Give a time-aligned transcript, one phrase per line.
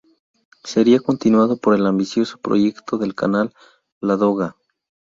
[0.63, 3.53] Sería continuado por el ambicioso proyecto del canal
[4.01, 4.55] Ladoga.